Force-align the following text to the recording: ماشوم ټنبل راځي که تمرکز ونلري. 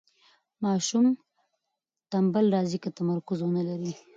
ماشوم 0.63 1.05
ټنبل 2.11 2.45
راځي 2.55 2.77
که 2.83 2.89
تمرکز 2.97 3.39
ونلري. 3.43 3.93